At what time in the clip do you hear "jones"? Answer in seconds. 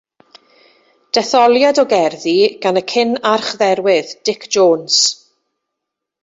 4.57-4.99